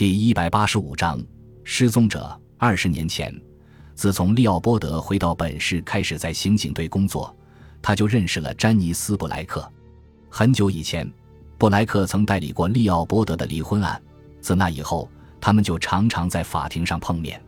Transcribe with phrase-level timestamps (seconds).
[0.00, 1.22] 第一百八十五章
[1.62, 2.34] 失踪者。
[2.56, 3.38] 二十年前，
[3.94, 7.36] 自从利奥波德回到本市开始在刑警队工作，
[7.82, 9.70] 他就认识了詹尼斯·布莱克。
[10.30, 11.06] 很久以前，
[11.58, 14.00] 布莱克曾代理过利奥波德的离婚案。
[14.40, 15.06] 自那以后，
[15.38, 17.38] 他们就常常在法庭上碰面。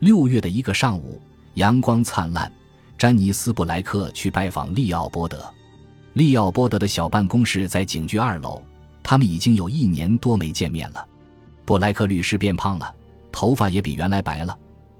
[0.00, 1.18] 六月的一个上午，
[1.54, 2.52] 阳光灿烂，
[2.98, 5.42] 詹尼斯·布莱克去拜访利奥波德。
[6.12, 8.62] 利奥波德的小办公室在警局二楼，
[9.02, 11.02] 他们已经有一年多没见面了。
[11.66, 12.94] 布莱克律师变胖了，
[13.30, 14.56] 头发也比原来白了。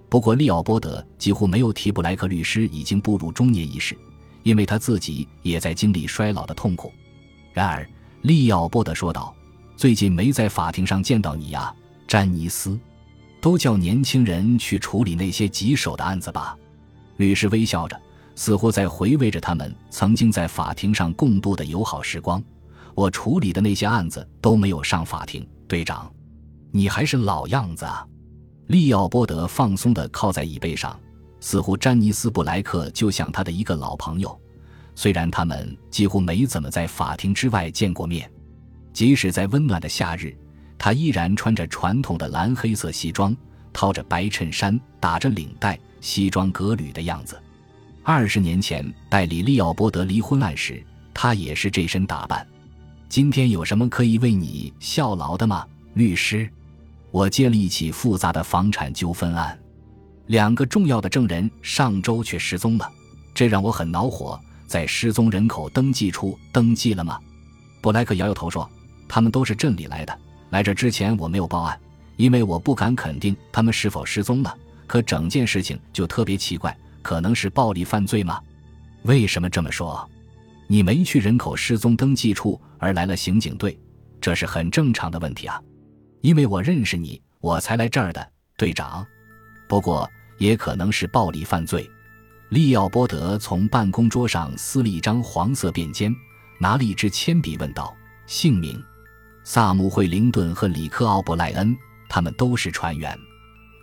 [0.09, 3.97] 不过，利奥波德几乎没有提布莱克律师已经步入中年一事，
[4.43, 6.93] 因为他自己也在经历衰老的痛苦。
[7.53, 7.89] 然而，
[8.23, 9.33] 利奥波德说道。
[9.77, 11.73] 最近没在法庭上见到你呀，
[12.09, 12.79] 詹尼斯。
[13.43, 16.57] 都叫年轻人去处理那些棘手的案子吧。
[17.19, 18.01] 律师微笑着，
[18.35, 22.43] 似乎在回味着他们曾经在法庭上共度的友好时光。
[22.95, 26.11] 我处理的那些案子都没有上法庭，队长，
[26.71, 28.07] 你还是老样子啊。
[28.69, 30.99] 利奥波德放松地靠在椅背上，
[31.41, 34.39] 似乎詹尼斯·布莱克就像他的一个老朋友，
[34.95, 38.31] 虽然他们几乎没怎么在法庭之外见过面。
[38.93, 40.37] 即使在温暖的夏日，
[40.79, 43.37] 他依然穿着传统的蓝黑色西装，
[43.73, 47.41] 套着白衬衫，打着领带，西装革履的样子。
[48.03, 52.47] 二十年前代理利奥波德离婚案时，他也是这身打扮。
[53.09, 56.47] 今天有什么可以为你效劳的吗，律师？
[57.11, 59.59] 我接了一起复杂的房产纠纷案，
[60.27, 62.87] 两个重要的证人上周却失踪了，
[63.33, 64.39] 这让我很恼火。
[64.67, 67.19] 在失踪人口登记处登记了吗？
[67.81, 68.69] 布莱克摇摇头说。
[69.09, 70.19] 他们都是镇里来的。
[70.51, 71.79] 来这之前我没有报案，
[72.17, 74.55] 因为我不敢肯定他们是否失踪了。
[74.87, 78.41] 可整件事情就特别奇怪，可能是暴力犯罪吗？
[79.05, 80.07] 为什么这么说？
[80.67, 83.79] 你没去人口失踪登记处，而来了刑警队，
[84.21, 85.63] 这是很正常的问题啊。
[86.27, 89.07] 因为我认识你，我才来这儿的，队长。
[89.69, 91.89] 不过也可能是暴力犯罪。
[92.49, 96.13] 利奥波德从办公桌上撕了一张黄色便笺，
[96.59, 97.97] 拿了一支铅笔，问道
[98.27, 98.83] ：“姓名？”
[99.45, 101.77] 萨姆·惠灵顿和里克·奥布莱恩，
[102.09, 103.17] 他们都是船员。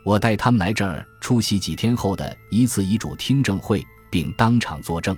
[0.03, 3.81] 我带他们来这儿出席几天后的一次遗嘱听证会，
[4.11, 5.15] 并当场作证。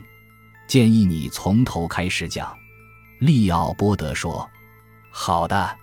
[0.68, 2.56] 建议你从头开始讲。”
[3.18, 4.48] 利奥波德说。
[5.10, 5.78] “好的。”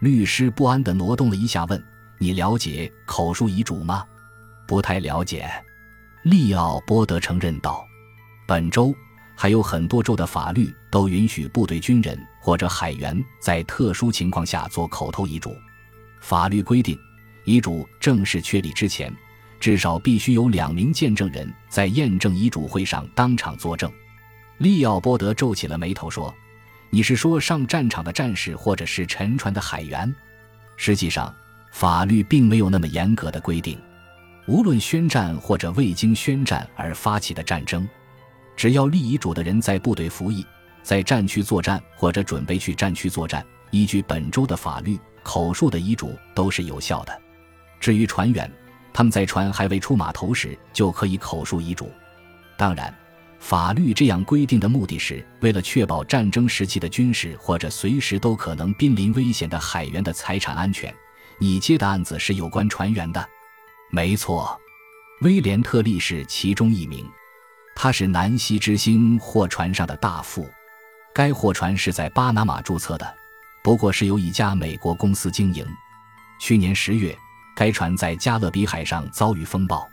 [0.00, 1.82] 律师不安地挪动了一下，问
[2.18, 4.04] ：“你了解口述遗嘱吗
[4.66, 5.50] ？”“不太了解。”
[6.22, 7.84] 利奥波德承认道。
[8.46, 8.94] “本周。”
[9.40, 15.56] 还有很多州的法律都允许部队军人或者海员在特殊情况下做口头遗嘱。
[16.20, 16.98] 法律规定，
[17.44, 19.14] 遗嘱正式确立之前，
[19.60, 23.88] 至少必须有两名见证人在验证遗嘱会上当场作证。
[24.56, 26.34] 利奥波德皱起了眉头说
[26.90, 30.14] ：“你是说上战场的战士，或者是沉船的海员？
[30.76, 31.34] 实际上，
[31.72, 33.78] 法律并没有那么严格的规定。
[34.46, 37.86] 无论宣战或者未经宣战而发起的战争。”
[38.56, 40.44] 只要立遗嘱的人在部队服役，
[40.82, 47.22] 在战区作战或者准备去战区作战，依据本州的法律，口述的遗嘱都是有效的。
[47.78, 48.50] 至于船员，
[48.92, 51.88] 他们在船还未出码头时就可以口述遗嘱。
[52.56, 52.92] 当然，
[53.38, 60.92] 法律这样规定的目的是为了确保战争时期的军事或者随时都可能濒临危险的海员的财产安全。
[61.38, 63.26] 你接的案子是有关船员的，
[63.90, 64.60] 没错，
[65.20, 67.08] 威廉特利是其中一名。
[67.76, 70.50] 他是南希之星货船上的大副，
[71.14, 73.14] 该货船是在巴拿马注册的，
[73.62, 75.64] 不过是由一家美国公司经营。
[76.40, 77.16] 去年十月，
[77.54, 79.88] 该船在加勒比海上遭遇风暴，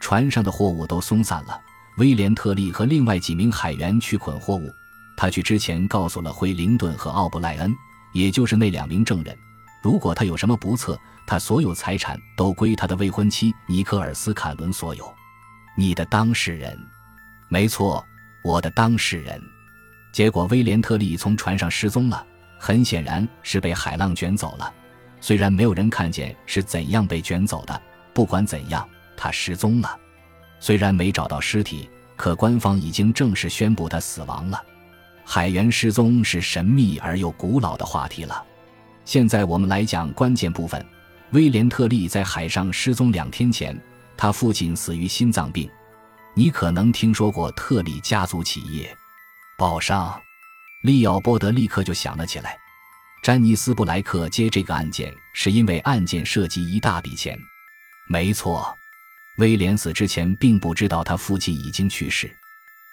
[0.00, 1.60] 船上的货物都松散了。
[1.98, 4.72] 威廉特利和另外几名海员去捆货物，
[5.16, 7.74] 他去之前告诉了惠灵顿和奥布莱恩，
[8.12, 9.36] 也就是那两名证人，
[9.82, 15.12] 如果他有什么不测，他所有财产都归他的未婚妻尼克尔斯·坎伦所有。
[15.76, 16.78] 你的当事人。
[17.48, 18.04] 没错，
[18.44, 19.42] 我的当事人。
[20.12, 22.24] 结果，威廉特利从船上失踪了，
[22.58, 24.72] 很显然是被海浪卷走了。
[25.20, 27.82] 虽然没有人看见是怎样被卷走的，
[28.14, 29.98] 不管怎样，他失踪了。
[30.60, 31.88] 虽然没找到尸体，
[32.18, 34.62] 可官方已经正式宣布他死亡了。
[35.24, 38.44] 海员失踪是神秘而又古老的话题了。
[39.04, 40.84] 现在我们来讲关键部分：
[41.30, 43.80] 威廉特利在海上失踪两天前，
[44.16, 45.70] 他父亲死于心脏病。
[46.34, 48.94] 你可能听说过特里家族企业，
[49.56, 50.20] 报上，
[50.82, 52.58] 利奥波德立刻就想了起来。
[53.22, 57.38] 詹尼斯布莱克接这个案件，是因为案件涉及一大笔钱。
[58.08, 58.74] 没错，
[59.38, 62.30] 威廉死之前并不知道他父亲已经去世。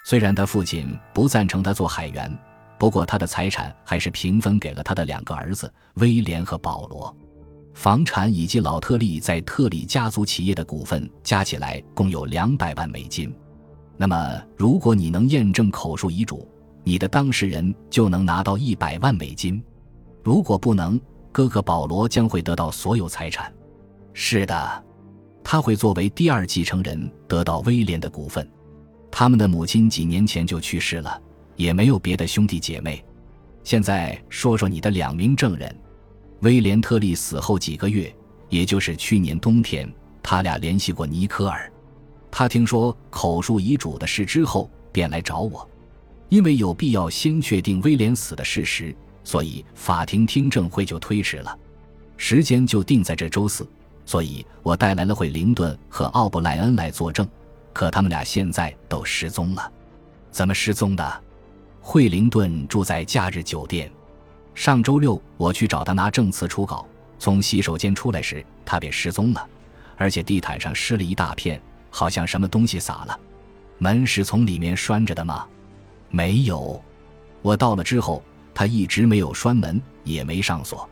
[0.04, 2.32] 虽然他父亲不赞成他做海员，
[2.78, 7.14] 不过他的财产还是平分给了他的两个儿子威廉和保罗。
[7.74, 13.34] 房产以及老特利在特里家族企业的股份加起来共有两百万美金。
[13.96, 16.48] 那么，如果你能验证口述遗嘱，
[16.84, 19.62] 你的当事人就能拿到一百万美金。
[20.22, 21.00] 如果不能，
[21.32, 23.52] 哥哥保罗将会得到所有财产。
[24.14, 24.84] 是的，
[25.48, 28.50] 他会作为第二继承人得到威廉的股份。
[29.12, 31.22] 他们的母亲几年前就去世了，
[31.54, 33.04] 也没有别的兄弟姐妹。
[33.62, 35.72] 现在说说你的两名证人。
[36.40, 38.12] 威廉特利死后几个月，
[38.48, 39.88] 也就是去年冬天，
[40.20, 41.72] 他俩联系过尼科尔。
[42.28, 45.70] 他听说口述遗嘱的事之后，便来找我，
[46.28, 48.92] 因为有必要先确定威廉死的事实，
[49.22, 51.56] 所以法庭听证会就推迟了，
[52.16, 53.64] 时间就定在这周四。
[54.06, 57.28] 所以我带来了惠灵顿和奥布莱恩来作证，
[57.72, 59.70] 可他们俩现在都失踪了。
[60.30, 61.22] 怎么失踪的？
[61.80, 63.90] 惠灵顿住在假日酒店。
[64.54, 66.86] 上周六我去找他拿证词初稿，
[67.18, 69.46] 从洗手间出来时，他便失踪了，
[69.96, 71.60] 而且地毯上湿了一大片，
[71.90, 73.20] 好像什么东西洒了。
[73.78, 75.46] 门是从里面拴着的吗？
[76.08, 76.82] 没有。
[77.42, 78.22] 我到了之后，
[78.54, 80.88] 他一直没有拴门，也没上锁。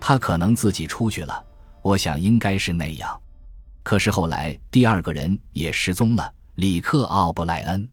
[0.00, 1.44] 他可能自己出去了，
[1.86, 3.16] 我想应该是那样。
[3.84, 7.88] 可是后来第二个人也失踪了，里克·奥布莱恩。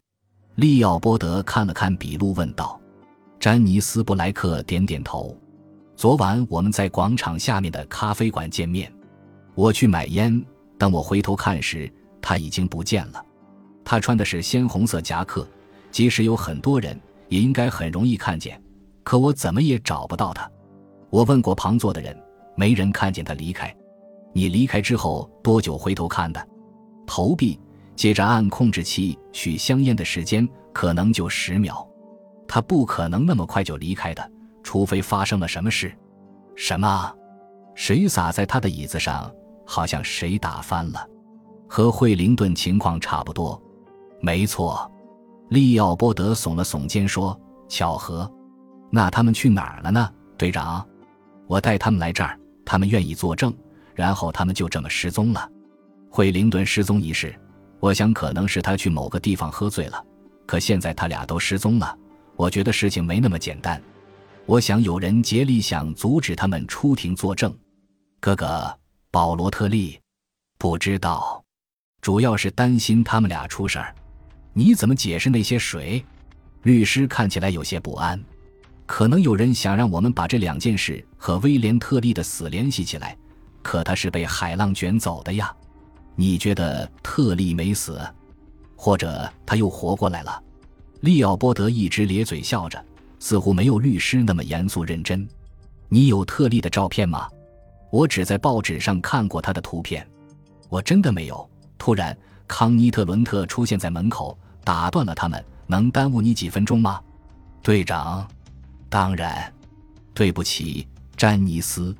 [0.56, 2.80] 利奥波德看了看笔录，问道。
[3.38, 5.38] 詹尼斯·布莱克点点头。
[5.94, 8.92] 昨晚我们在广场下面的咖啡馆见面，
[9.54, 10.44] 我去买烟。
[10.76, 11.88] 等我回头看时，
[12.20, 13.24] 他已经不见了。
[13.84, 15.46] 他穿的是鲜红色夹克，
[15.92, 18.60] 即使有很多人，也应该很容易看见。
[19.04, 20.50] 可我怎么也找不到他。
[21.10, 22.20] 我问过旁座的人，
[22.56, 23.72] 没人看见他离开。
[24.34, 26.48] 你离开之后多久回头看的？
[27.06, 27.58] 投币，
[27.94, 31.86] 接着按控制器取香烟的时间，可能就十秒。
[32.48, 34.30] 他不可能那么快就离开的，
[34.62, 35.96] 除非发生了什么事。
[36.56, 37.14] 什么？
[37.74, 39.32] 谁洒在他的椅子上？
[39.64, 41.08] 好像谁打翻了。
[41.68, 43.60] 和惠灵顿情况差不多。
[44.20, 44.90] 没错。
[45.48, 47.38] 利奥波德耸了耸肩说
[47.68, 48.30] ：“巧合。
[48.90, 50.84] 那他们去哪儿了呢，队长？
[51.46, 53.52] 我带他们来这儿，他们愿意作证。
[53.94, 55.50] 然后他们就这么失踪了。
[56.10, 57.34] 惠灵顿失踪一事，
[57.80, 60.04] 我想可能是他去某个地方喝醉了。
[60.46, 61.98] 可现在他俩都失踪了。”
[62.36, 63.80] 我觉得事情没那么简单，
[64.44, 67.56] 我想有人竭力想阻止他们出庭作证。
[68.18, 68.76] 哥哥
[69.12, 70.00] 保罗特利，
[70.58, 71.40] 不知道，
[72.00, 73.94] 主要是担心他们俩出事儿。
[74.52, 76.04] 你怎么解释那些水？
[76.64, 78.20] 律师看起来有些不安。
[78.84, 83.16] 可能有人想让我们把这两件事和威廉特利的死联系起来，
[83.64, 85.52] 可他是被海浪卷走的呀。
[86.14, 88.00] 你觉得特利没死，
[88.76, 90.40] 或者他又活过来了？
[91.00, 92.80] 利奥波德一直咧嘴笑着，
[93.18, 95.26] 似乎没有律师那么严肃认真。
[95.88, 97.28] 你有特利的照片吗？
[97.90, 100.06] 我只在报纸上看过他的图片。
[100.68, 101.48] 我真的没有。
[101.78, 102.16] 突然，
[102.46, 105.44] 康尼特伦特出现在门口，打断了他们。
[105.66, 107.00] 能耽误你几分钟吗，
[107.62, 108.28] 队长？
[108.88, 109.52] 当然。
[110.12, 111.96] 对不起，詹尼斯。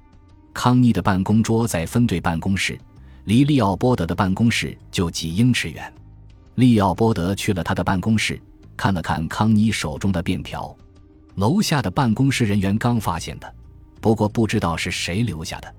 [0.55, 2.79] 康妮的办公桌在分队办公室，
[3.25, 5.93] 离利奥波德的办公室就几英尺远。
[6.55, 8.41] 利奥波德去了他的办公室。
[8.77, 10.75] 看了看康妮手中的便条，
[11.37, 13.55] 楼下的办公室人员刚发现的，
[14.01, 15.75] 不过不知道是谁留下的。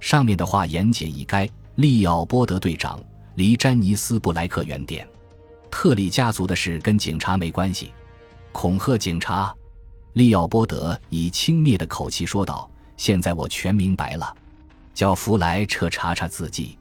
[0.00, 2.98] 上面的话言简意赅：利奥波德队长
[3.36, 5.06] 离詹尼斯布莱克远点。
[5.70, 7.92] 特里家族的事跟警察没关系，
[8.50, 9.54] 恐吓警察。
[10.14, 12.68] 利奥波德以轻蔑的口气说道
[13.02, 14.32] ：“现在我全明白了，
[14.94, 16.78] 叫福莱彻查查自己。”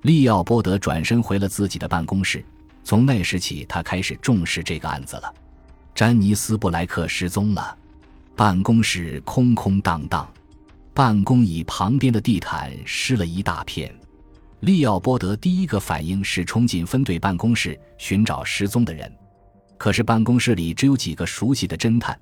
[0.00, 2.42] 利奥波德转身回了自己的办公室。
[2.82, 5.30] 从那时起，他开始重视这个案子了。
[5.94, 7.76] 詹尼斯·布莱克失踪了，
[8.34, 10.26] 办公室空空荡荡，
[10.94, 13.94] 办公椅旁边的地毯湿了一大片。
[14.60, 19.12] 利奥波德第一个反应是冲进分队办公室寻找失踪的人，
[19.76, 22.18] 可是办公室里只有几个熟悉的侦探，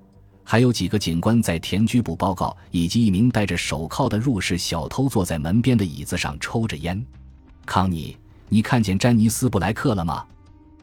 [0.48, 7.04] 还有几个警官在填拘捕报告，以及一名戴着手铐的入室小偷坐在门边的椅子上抽着烟。
[7.66, 8.16] 康妮，
[8.48, 10.24] 你看见詹尼斯·布莱克了吗？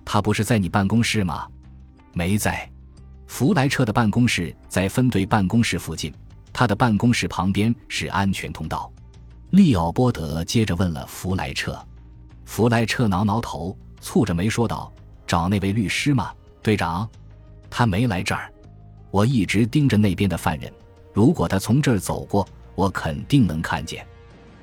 [0.03, 1.47] 他不是在你办公室吗？
[2.11, 2.69] 没在。
[3.25, 6.13] 弗莱彻的办公室在分队办公室附近，
[6.51, 8.91] 他的办公室旁边是安全通道。
[9.51, 11.79] 利奥波德接着问了弗莱彻。
[12.43, 14.91] 弗莱彻挠挠头，蹙着眉说道
[15.25, 17.09] ：“找那位律师吗，队长？
[17.69, 18.52] 他没来这儿。
[19.13, 20.73] 我一直盯着那边的犯人，
[21.13, 22.43] 如果他从这儿走过，
[22.73, 24.03] 我肯定能看见。”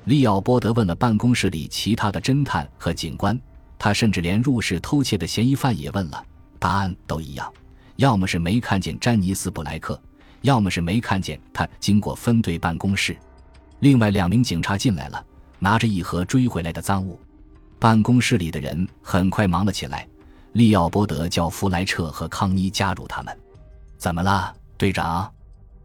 [0.03, 3.39] 利奥波德问了办公室里其他的侦探和警官。
[3.79, 6.21] 他甚至连入室偷窃的嫌疑犯也问了，
[6.59, 7.49] 答案都一样，
[7.95, 9.97] 要么是没看见詹尼斯·布莱克，
[10.41, 13.15] 要么是没看见他经过分队办公室。
[13.79, 15.25] 另外两名警察进来了，
[15.59, 17.17] 拿着一盒追回来的赃物。
[17.79, 20.05] 办公室里的人很快忙了起来。
[20.51, 23.35] 利奥波德叫弗莱彻和康妮加入他们。
[24.01, 25.31] 怎么了，队长？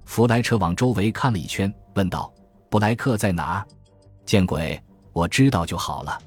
[0.06, 2.32] 弗莱彻往周围看了一圈，问道
[2.70, 3.66] ：“布莱克在哪儿？”
[4.24, 4.82] 见鬼！
[5.12, 6.18] 我知道就好了。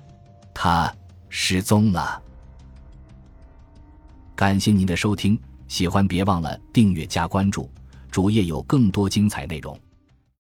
[0.54, 0.94] 他
[1.30, 2.22] 失踪了。
[4.36, 7.68] 感谢您的收听，喜欢别忘了订阅加关注，
[8.12, 9.76] 主页有更多精彩内容。